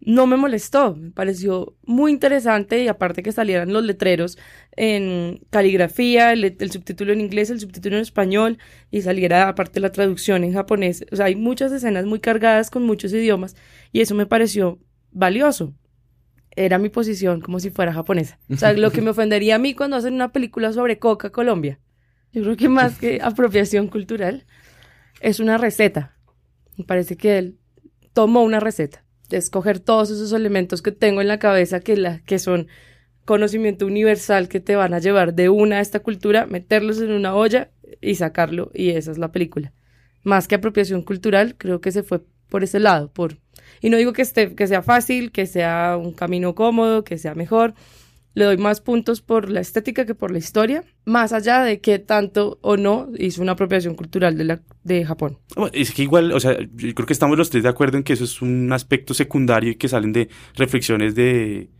[0.00, 4.38] no me molestó, me pareció muy interesante y aparte que salieran los letreros
[4.76, 8.58] en caligrafía, el, subtítulo en inglés, el subtítulo en español
[8.90, 11.04] y saliera aparte la traducción en japonés.
[11.12, 13.56] O sea, hay muchas escenas muy cargadas con muchos idiomas
[13.92, 14.78] y eso me pareció
[15.10, 15.74] valioso.
[16.56, 18.38] Era mi posición como si fuera japonesa.
[18.48, 21.78] O sea, lo que me ofendería a mí cuando hacen una película sobre Coca Colombia.
[22.32, 24.46] Yo creo que más que apropiación cultural,
[25.20, 26.16] es una receta
[26.84, 27.58] parece que él
[28.12, 32.20] tomó una receta de escoger todos esos elementos que tengo en la cabeza que, la,
[32.20, 32.68] que son
[33.24, 37.34] conocimiento universal que te van a llevar de una a esta cultura, meterlos en una
[37.34, 39.72] olla y sacarlo y esa es la película.
[40.22, 43.38] Más que apropiación cultural, creo que se fue por ese lado, por
[43.80, 47.34] y no digo que esté que sea fácil, que sea un camino cómodo, que sea
[47.34, 47.74] mejor,
[48.34, 51.98] le doy más puntos por la estética que por la historia, más allá de que
[51.98, 55.38] tanto o no hizo una apropiación cultural de, la, de Japón.
[55.72, 58.12] Es que igual, o sea, yo creo que estamos los tres de acuerdo en que
[58.12, 61.70] eso es un aspecto secundario y que salen de reflexiones de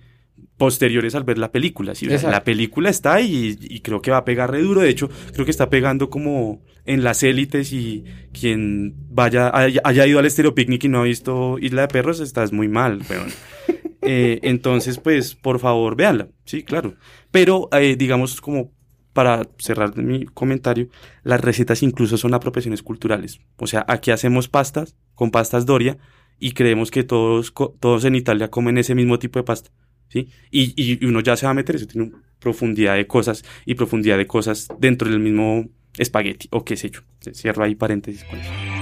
[0.61, 1.95] posteriores al ver la película.
[1.95, 2.07] ¿sí?
[2.07, 4.83] La película está ahí y, creo que va a pegar re duro.
[4.83, 8.05] De hecho, creo que está pegando como en las élites y
[8.39, 12.53] quien vaya haya, ido al Estéreo Picnic y no ha visto Isla de Perros, estás
[12.53, 13.23] muy mal, pero
[14.03, 16.29] eh, entonces, pues, por favor, véanla.
[16.45, 16.95] Sí, claro.
[17.31, 18.73] Pero, eh, digamos, como
[19.13, 20.89] para cerrar mi comentario,
[21.23, 23.41] las recetas incluso son apropiaciones culturales.
[23.57, 25.99] O sea, aquí hacemos pastas con pastas Doria
[26.39, 29.71] y creemos que todos, todos en Italia comen ese mismo tipo de pasta.
[30.09, 30.29] ¿sí?
[30.51, 34.17] Y, y uno ya se va a meter, eso tiene profundidad de cosas y profundidad
[34.17, 37.01] de cosas dentro del mismo espagueti o qué sé yo.
[37.33, 38.80] Cierro ahí paréntesis con eso.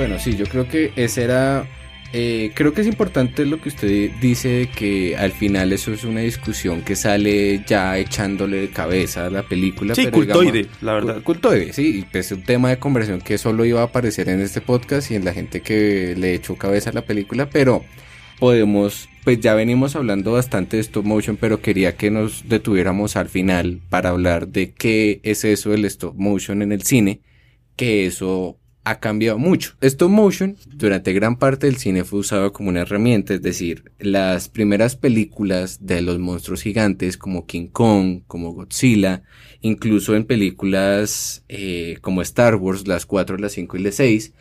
[0.00, 1.68] Bueno, sí, yo creo que ese era...
[2.14, 6.20] Eh, creo que es importante lo que usted dice que al final eso es una
[6.20, 9.94] discusión que sale ya echándole de cabeza a la película.
[9.94, 11.22] Sí, cultoide, la verdad.
[11.22, 15.10] Cultoide, sí, es un tema de conversación que solo iba a aparecer en este podcast
[15.10, 17.84] y en la gente que le echó cabeza a la película, pero
[18.38, 23.28] podemos, pues ya venimos hablando bastante de stop motion, pero quería que nos detuviéramos al
[23.28, 27.20] final para hablar de qué es eso del stop motion en el cine,
[27.76, 28.59] que eso
[28.90, 29.74] ha cambiado mucho.
[29.80, 34.48] Stop motion durante gran parte del cine fue usado como una herramienta, es decir, las
[34.48, 39.22] primeras películas de los monstruos gigantes como King Kong, como Godzilla,
[39.60, 44.32] incluso en películas eh, como Star Wars, las 4, las 5 y las 6,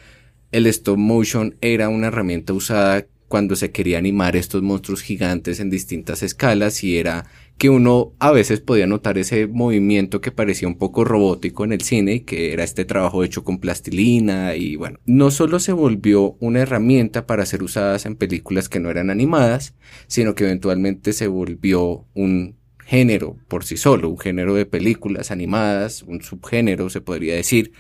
[0.52, 5.70] el stop motion era una herramienta usada cuando se quería animar estos monstruos gigantes en
[5.70, 7.28] distintas escalas y era
[7.60, 11.82] que uno a veces podía notar ese movimiento que parecía un poco robótico en el
[11.82, 16.62] cine, que era este trabajo hecho con plastilina y bueno, no solo se volvió una
[16.62, 19.76] herramienta para ser usadas en películas que no eran animadas,
[20.08, 26.04] sino que eventualmente se volvió un género por sí solo, un género de películas animadas,
[26.04, 27.74] un subgénero se podría decir,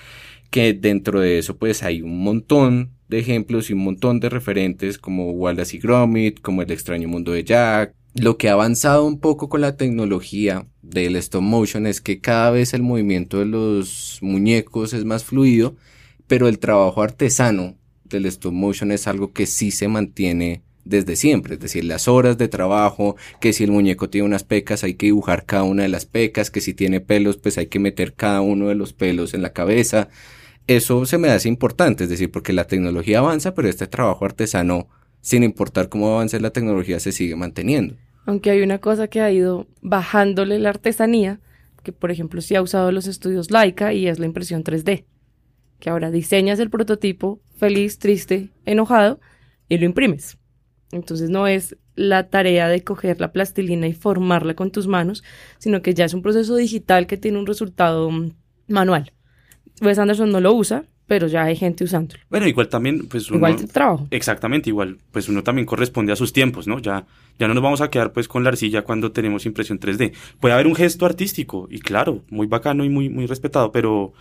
[0.51, 4.97] que dentro de eso pues hay un montón de ejemplos y un montón de referentes
[4.97, 7.98] como Wallace y Gromit, como El extraño mundo de Jack.
[8.15, 12.50] Lo que ha avanzado un poco con la tecnología del stop motion es que cada
[12.50, 15.76] vez el movimiento de los muñecos es más fluido,
[16.28, 21.54] pero el trabajo artesano del stop motion es algo que sí se mantiene desde siempre,
[21.54, 25.06] es decir, las horas de trabajo, que si el muñeco tiene unas pecas hay que
[25.06, 28.41] dibujar cada una de las pecas, que si tiene pelos pues hay que meter cada
[28.41, 30.10] uno de los pelos en la cabeza.
[30.65, 34.88] Eso se me hace importante, es decir, porque la tecnología avanza, pero este trabajo artesano,
[35.21, 37.95] sin importar cómo avance la tecnología, se sigue manteniendo.
[38.25, 41.39] Aunque hay una cosa que ha ido bajándole la artesanía,
[41.84, 45.05] que por ejemplo sí ha usado los estudios Laika y es la impresión 3D,
[45.79, 49.19] que ahora diseñas el prototipo feliz, triste, enojado
[49.67, 50.38] y lo imprimes.
[50.91, 55.23] Entonces no es la tarea de coger la plastilina y formarla con tus manos,
[55.58, 58.32] sino que ya es un proceso digital que tiene un resultado mm,
[58.67, 59.12] manual.
[59.82, 62.22] Wes Anderson no lo usa, pero ya hay gente usándolo.
[62.30, 63.38] Bueno, igual también, pues uno...
[63.38, 64.08] Igual trabajo.
[64.12, 66.78] Exactamente, igual, pues uno también corresponde a sus tiempos, ¿no?
[66.78, 67.08] Ya,
[67.39, 70.13] ya no nos vamos a quedar pues con la arcilla cuando tenemos impresión 3D.
[70.39, 74.13] Puede haber un gesto artístico, y claro, muy bacano y muy, muy respetado, pero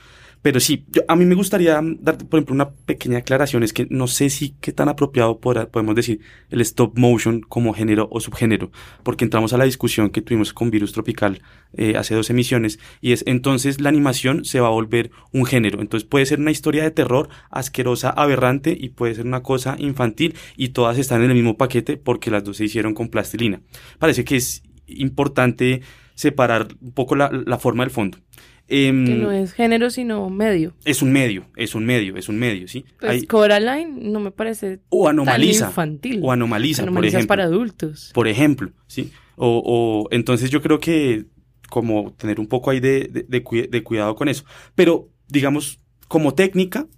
[0.43, 3.63] pero sí, a mí me gustaría dar, por ejemplo, una pequeña aclaración.
[3.63, 6.21] Es que no sé si qué tan apropiado podemos decir
[6.51, 8.71] el stop motion como género o subgénero,
[9.03, 11.43] porque entramos a la discusión que tuvimos con Virus Tropical
[11.75, 15.81] eh, hace dos emisiones, y es entonces la animación se va a volver un género.
[15.81, 20.35] Entonces puede ser una historia de terror asquerosa, aberrante, y puede ser una cosa infantil,
[20.57, 23.61] y todas están en el mismo paquete porque las dos se hicieron con plastilina.
[23.99, 25.83] Parece que es importante
[26.19, 28.19] separar un poco la, la forma del fondo.
[28.67, 30.75] Em, que no es género, sino medio.
[30.85, 32.85] Es un medio, es un medio, es un medio, ¿sí?
[32.99, 36.21] Pues Coraline no me parece o anomaliza, tan infantil.
[36.23, 37.29] O anomaliza, por ejemplo.
[37.29, 38.11] para adultos.
[38.13, 39.13] Por ejemplo, ¿sí?
[39.37, 41.27] O, o, entonces yo creo que
[41.71, 44.45] como tener un poco ahí de, de, cuidado con eso.
[44.75, 45.79] Pero, digamos,
[46.09, 46.89] como técnica,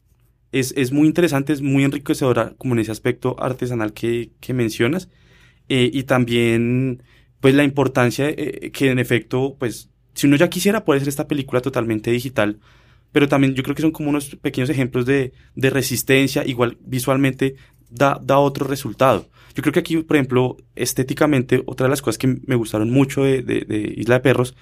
[0.53, 5.11] es, es, muy interesante, es muy enriquecedora como en ese aspecto artesanal que, que mencionas.
[5.69, 7.03] Eh, y también,
[7.41, 11.29] pues, la importancia eh, que en efecto, pues, si uno ya quisiera poder hacer esta
[11.29, 12.61] película totalmente digital,
[13.13, 17.57] pero también yo creo que son como unos pequeños ejemplos de, de resistencia, igual visualmente
[17.91, 19.29] da, da, otro resultado.
[19.55, 23.25] Yo creo que aquí, por ejemplo, estéticamente, otra de las cosas que me gustaron mucho
[23.25, 24.55] de, de, Isla de Perros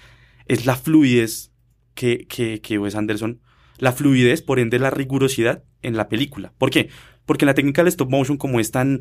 [0.46, 1.52] es la fluidez
[1.94, 3.40] que, que, que Wes Anderson,
[3.76, 6.52] la fluidez, por ende, la rigurosidad en la película.
[6.56, 6.88] ¿Por qué?
[7.26, 9.00] Porque la técnica del stop motion, como es tan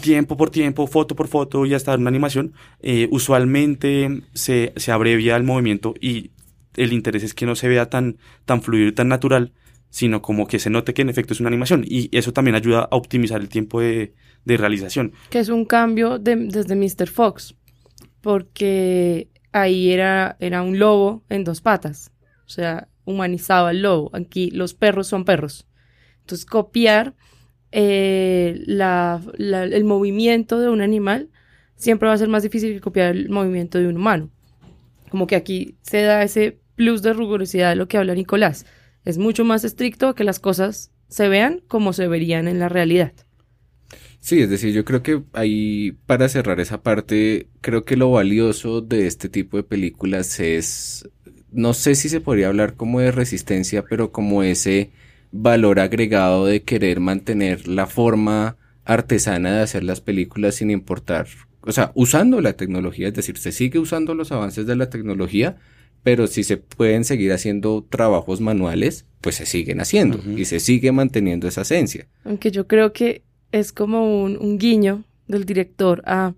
[0.00, 5.36] tiempo por tiempo, foto por foto y hasta una animación, eh, usualmente se, se, abrevia
[5.36, 6.30] el movimiento y
[6.76, 9.52] el interés es que no se vea tan, tan fluido y tan natural,
[9.90, 12.88] sino como que se note que en efecto es una animación y eso también ayuda
[12.90, 15.12] a optimizar el tiempo de, de realización.
[15.30, 17.08] Que es un cambio de, desde Mr.
[17.08, 17.54] Fox,
[18.20, 22.12] porque ahí era, era un lobo en dos patas,
[22.46, 25.66] o sea, humanizaba el lobo, aquí los perros son perros.
[26.20, 27.14] Entonces copiar
[27.72, 31.30] eh, el movimiento de un animal
[31.74, 34.30] siempre va a ser más difícil que copiar el movimiento de un humano.
[35.10, 38.66] Como que aquí se da ese plus de rigurosidad de lo que habla Nicolás.
[39.04, 43.12] Es mucho más estricto que las cosas se vean como se verían en la realidad.
[44.20, 48.80] Sí, es decir, yo creo que ahí, para cerrar esa parte, creo que lo valioso
[48.80, 51.08] de este tipo de películas es,
[51.50, 54.92] no sé si se podría hablar como de resistencia, pero como ese
[55.32, 61.26] valor agregado de querer mantener la forma artesana de hacer las películas sin importar,
[61.62, 65.56] o sea, usando la tecnología, es decir, se sigue usando los avances de la tecnología,
[66.02, 70.90] pero si se pueden seguir haciendo trabajos manuales, pues se siguen haciendo y se sigue
[70.90, 72.08] manteniendo esa esencia.
[72.24, 76.34] Aunque yo creo que es como un, guiño del director a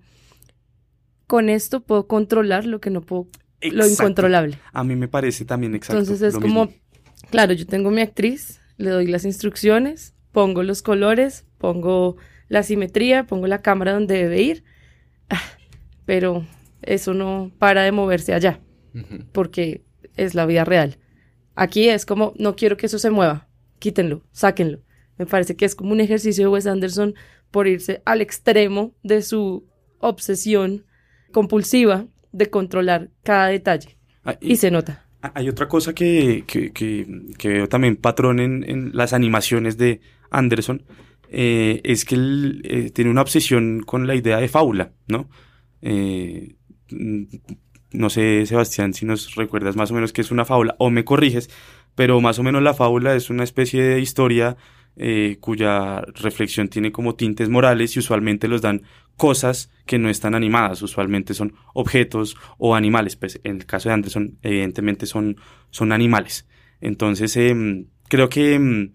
[1.27, 3.27] con esto puedo controlar lo que no puedo,
[3.63, 4.59] lo incontrolable.
[4.73, 6.01] A mí me parece también exacto.
[6.01, 6.71] Entonces es como,
[7.31, 12.17] claro, yo tengo mi actriz, le doy las instrucciones, pongo los colores, pongo
[12.49, 14.65] la simetría, pongo la cámara donde debe ir,
[15.31, 15.43] ah,
[16.05, 16.47] pero
[16.83, 18.61] eso no para de moverse allá,
[19.33, 19.85] porque
[20.17, 20.99] es la vida real.
[21.55, 24.83] Aquí es como, no quiero que eso se mueva, quítenlo, sáquenlo.
[25.17, 27.15] Me parece que es como un ejercicio de Wes Anderson
[27.51, 29.69] por irse al extremo de su
[30.01, 30.85] obsesión
[31.33, 33.97] compulsiva de controlar cada detalle.
[34.25, 35.04] Ah, y se nota.
[35.25, 40.03] Ah, hay otra cosa que, que, que, veo también patrón en, en, las animaciones de
[40.31, 40.83] Anderson,
[41.31, 45.31] eh, es que él eh, tiene una obsesión con la idea de fábula, ¿no?
[45.81, 46.57] Eh,
[46.91, 51.07] no sé, Sebastián, si nos recuerdas más o menos qué es una fábula, o me
[51.07, 51.49] corriges,
[51.95, 54.59] pero más o menos la fábula es una especie de historia
[54.97, 58.83] eh, cuya reflexión tiene como tintes morales y usualmente los dan
[59.17, 63.95] cosas que no están animadas, usualmente son objetos o animales, pues en el caso de
[63.95, 65.37] Anderson evidentemente son,
[65.71, 66.47] son animales.
[66.81, 68.93] Entonces, em, creo que mm,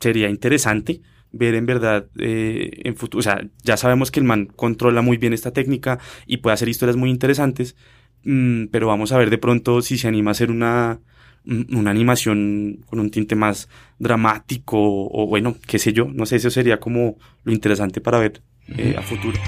[0.00, 1.02] sería interesante
[1.32, 5.16] ver en verdad eh, en futuro, o sea, ya sabemos que el man controla muy
[5.16, 7.76] bien esta técnica y puede hacer historias muy interesantes,
[8.24, 11.00] mm, pero vamos a ver de pronto si se anima a hacer una,
[11.44, 13.68] una animación con un tinte más
[13.98, 18.42] dramático o bueno, qué sé yo, no sé, eso sería como lo interesante para ver
[18.68, 19.38] eh, a futuro.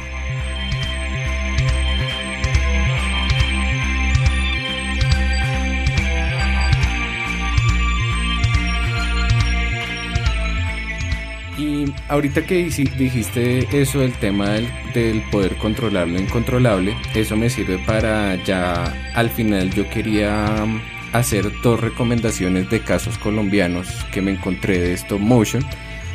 [11.57, 14.51] Y ahorita que dijiste eso, el tema
[14.93, 18.85] del, poder controlar lo incontrolable, eso me sirve para ya
[19.15, 20.67] al final yo quería
[21.15, 25.65] hacer dos recomendaciones de casos colombianos que me encontré de stop motion.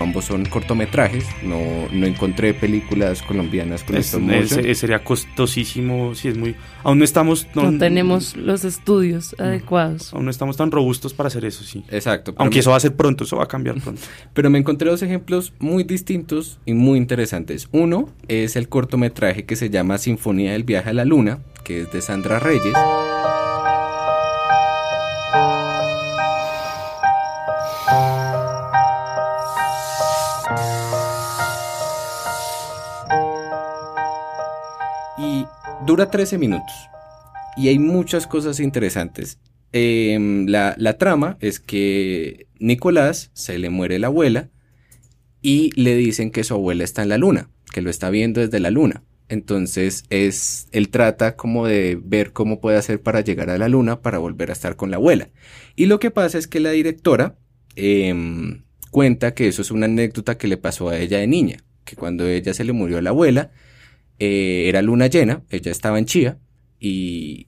[0.02, 1.60] Ambos son cortometrajes, no,
[1.92, 4.76] no encontré películas colombianas con stop motion.
[4.76, 6.56] sería costosísimo, si es muy...
[6.84, 7.48] Aún no estamos...
[7.54, 10.14] No, tenemos los estudios adecuados.
[10.14, 11.84] Aún no estamos tan robustos para hacer eso, sí.
[11.90, 12.34] Exacto.
[12.38, 14.02] Aunque eso va a ser pronto, eso va a cambiar pronto.
[14.34, 17.68] pero me encontré dos ejemplos muy distintos y muy interesantes.
[17.72, 21.92] Uno es el cortometraje que se llama Sinfonía del Viaje a la Luna, que es
[21.92, 22.74] de Sandra Reyes.
[35.90, 36.72] Dura 13 minutos
[37.58, 39.40] y hay muchas cosas interesantes.
[39.72, 44.52] Em, la, trama es que Nicolás se le muere la abuela
[45.42, 48.60] y le dicen que su abuela está en la luna, que lo está viendo desde
[48.60, 49.02] la luna.
[49.30, 54.04] Entonces es, él trata como de ver cómo puede hacer para llegar a la luna
[54.04, 55.30] para volver a estar con la abuela.
[55.76, 57.36] Y lo que pasa es que la directora
[57.76, 58.62] em,
[58.92, 62.28] cuenta que eso es una anécdota que le pasó a ella de niña, que cuando
[62.28, 63.50] ella se le murió la abuela,
[64.20, 66.38] eh, era luna llena, ella estaba en Chía
[66.80, 67.48] y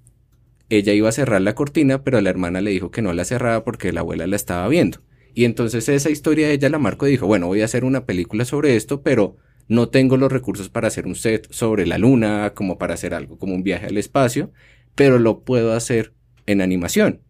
[0.69, 3.63] ella iba a cerrar la cortina, pero la hermana le dijo que no la cerraba
[3.63, 5.01] porque la abuela la estaba viendo.
[5.33, 8.45] Y entonces esa historia ella la marcó y dijo, bueno, voy a hacer una película
[8.45, 12.77] sobre esto, pero no tengo los recursos para hacer un set sobre la luna, como
[12.77, 14.51] para hacer algo como un viaje al espacio,
[14.95, 16.13] pero lo puedo hacer
[16.45, 17.21] en animación.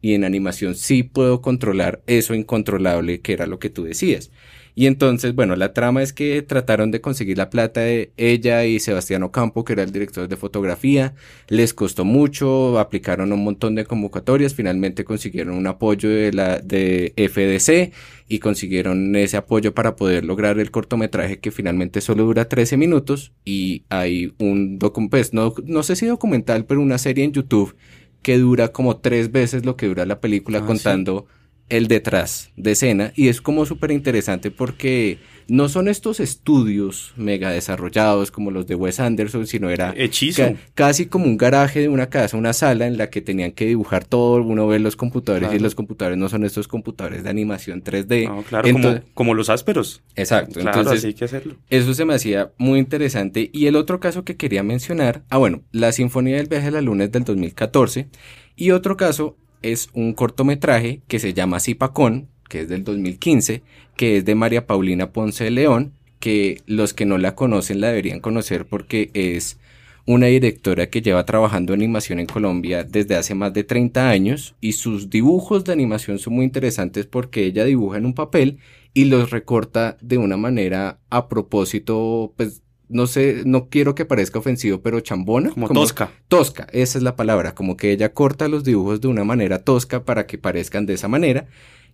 [0.00, 4.30] Y en animación sí puedo controlar eso incontrolable que era lo que tú decías.
[4.78, 8.78] Y entonces, bueno, la trama es que trataron de conseguir la plata de ella y
[8.78, 11.16] Sebastián Ocampo, que era el director de fotografía.
[11.48, 17.12] Les costó mucho, aplicaron un montón de convocatorias, finalmente consiguieron un apoyo de la de
[17.16, 17.92] FDC
[18.28, 23.32] y consiguieron ese apoyo para poder lograr el cortometraje que finalmente solo dura 13 minutos.
[23.44, 27.74] Y hay un documental, pues no, no sé si documental, pero una serie en YouTube
[28.22, 31.26] que dura como tres veces lo que dura la película ah, contando
[31.68, 37.50] el detrás de escena y es como súper interesante porque no son estos estudios mega
[37.50, 40.54] desarrollados como los de Wes Anderson, sino era Hechizo.
[40.74, 44.04] casi como un garaje de una casa, una sala en la que tenían que dibujar
[44.04, 48.44] todo, uno ve los computadores y los computadores no son estos computadores de animación 3D.
[48.44, 50.02] claro, como, los ásperos.
[50.16, 51.56] Exacto, claro, entonces hay que hacerlo.
[51.70, 55.62] Eso se me hacía muy interesante y el otro caso que quería mencionar, ah bueno,
[55.72, 58.08] la Sinfonía del Viaje a la Luna es del 2014
[58.54, 63.62] y otro caso es un cortometraje que se llama Zipacón, que es del 2015,
[63.96, 67.88] que es de María Paulina Ponce de León, que los que no la conocen la
[67.88, 69.58] deberían conocer porque es
[70.06, 74.72] una directora que lleva trabajando animación en Colombia desde hace más de 30 años y
[74.72, 78.58] sus dibujos de animación son muy interesantes porque ella dibuja en un papel
[78.94, 84.38] y los recorta de una manera a propósito, pues no sé, no quiero que parezca
[84.38, 85.50] ofensivo, pero chambona.
[85.50, 86.12] Como, tosca.
[86.28, 90.04] Tosca, esa es la palabra, como que ella corta los dibujos de una manera tosca
[90.04, 91.46] para que parezcan de esa manera.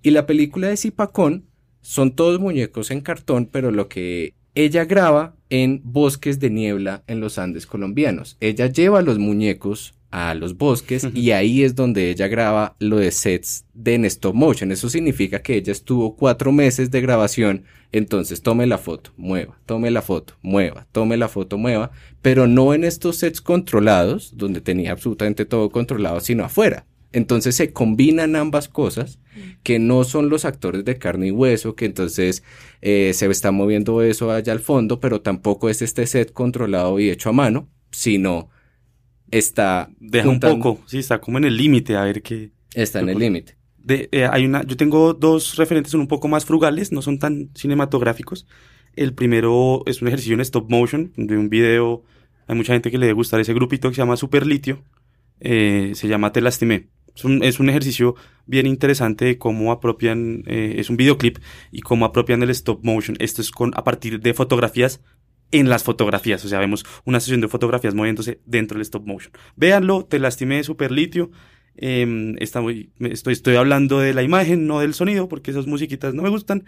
[0.03, 1.47] Y la película de Zipacón
[1.81, 7.21] son todos muñecos en cartón, pero lo que ella graba en bosques de niebla en
[7.21, 8.37] los Andes colombianos.
[8.41, 13.11] Ella lleva los muñecos a los bosques y ahí es donde ella graba lo de
[13.11, 14.71] sets de en stop motion.
[14.71, 17.65] Eso significa que ella estuvo cuatro meses de grabación.
[17.91, 21.91] Entonces tome la foto, mueva, tome la foto, mueva, tome la foto, mueva,
[22.23, 26.87] pero no en estos sets controlados, donde tenía absolutamente todo controlado, sino afuera.
[27.11, 29.19] Entonces se combinan ambas cosas,
[29.65, 32.45] que no son los actores de carne y hueso, que entonces
[32.83, 37.11] eh, se está moviendo eso allá al fondo, pero tampoco es este set controlado y
[37.11, 38.51] hecho a mano, sino
[39.39, 39.91] está...
[39.99, 42.51] Deja un poco, sí, está como en el límite, a ver qué...
[42.75, 43.57] Está en el límite.
[43.79, 47.19] De, eh, hay una, yo tengo dos referentes, son un poco más frugales, no son
[47.19, 48.47] tan cinematográficos.
[48.97, 52.03] El primero es un ejercicio en stop motion, de un video,
[52.47, 54.83] hay mucha gente que le debe gustar ese grupito que se llama Super Litio,
[55.41, 56.89] eh, se llama Te Lastimé.
[57.15, 58.17] Es un, es un, ejercicio
[58.47, 61.39] bien interesante de cómo apropian, eh, es un videoclip
[61.71, 63.17] y cómo apropian el stop motion.
[63.21, 65.01] Esto es con, a partir de fotografías
[65.55, 66.45] en las fotografías.
[66.45, 69.33] O sea, vemos una sesión de fotografías moviéndose dentro del stop motion.
[69.55, 71.31] Véanlo, te lastimé super litio.
[71.77, 76.29] Em, estoy, estoy hablando de la imagen, no del sonido, porque esas musiquitas no me
[76.29, 76.65] gustan.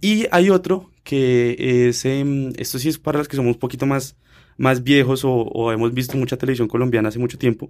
[0.00, 3.86] Y hay otro que es, em, esto sí es para los que somos un poquito
[3.86, 4.16] más,
[4.56, 7.68] más viejos o, hemos visto mucha televisión colombiana hace mucho tiempo.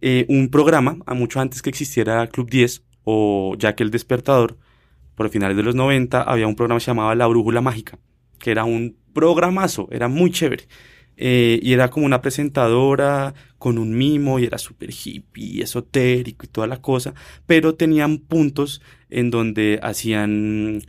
[0.00, 4.58] Eh, un programa, a mucho antes que existiera Club 10 o ya que El Despertador,
[5.16, 7.98] por finales de los 90, había un programa que se llamaba La Brújula Mágica,
[8.38, 10.64] que era un programazo, era muy chévere.
[11.16, 16.48] Eh, y era como una presentadora con un mimo y era súper hippie, esotérico y
[16.48, 17.14] toda la cosa,
[17.46, 20.82] pero tenían puntos en donde hacían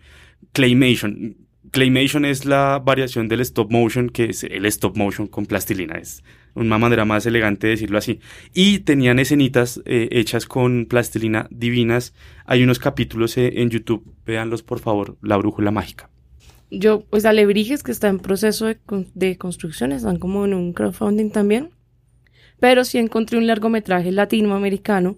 [0.51, 1.37] claymation.
[1.71, 6.23] Claymation es la variación del stop motion, que es el stop motion con plastilina, es
[6.55, 8.19] una manera más elegante de decirlo así.
[8.53, 12.13] Y tenían escenitas eh, hechas con plastilina divinas.
[12.45, 16.09] Hay unos capítulos eh, en YouTube, véanlos por favor, La Brújula Mágica
[16.71, 18.77] yo, pues Alebrijes, que está en proceso de,
[19.13, 21.71] de, construcción, están como en un crowdfunding también.
[22.59, 25.17] Pero sí encontré un largometraje latinoamericano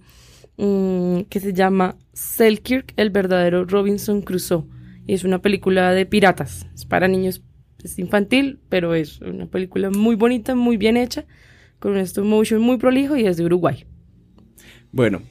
[0.58, 4.66] mm, que se llama Selkirk, el verdadero Robinson Crusoe.
[5.06, 6.68] Y es una película de piratas.
[6.74, 7.42] Es para niños,
[7.84, 11.26] es infantil, pero es una película muy bonita, muy bien hecha,
[11.80, 13.86] con un stop motion muy prolijo y es de Uruguay.
[14.92, 15.22] Bueno,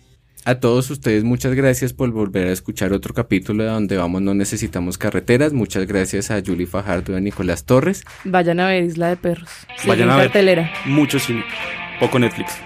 [0.47, 4.32] a todos ustedes muchas gracias por volver a escuchar otro capítulo de Donde Vamos No
[4.32, 5.53] Necesitamos Carreteras.
[5.53, 8.05] Muchas gracias a Julie Fajardo y a Nicolás Torres.
[8.24, 9.51] Vayan a ver Isla de Perros.
[9.86, 10.72] Vayan a ver cartelera.
[10.86, 11.44] mucho cine.
[11.99, 12.66] Poco Netflix.